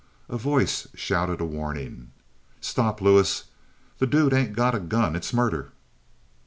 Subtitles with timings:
[0.29, 2.09] A voice shouted a warning.
[2.59, 3.43] "Stop, Lewis.
[3.99, 5.15] The dude ain't got a gun.
[5.15, 5.73] It's murder!"